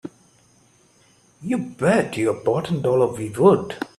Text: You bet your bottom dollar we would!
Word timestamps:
You 1.43 1.59
bet 1.59 2.17
your 2.17 2.33
bottom 2.33 2.81
dollar 2.81 3.05
we 3.05 3.29
would! 3.29 3.77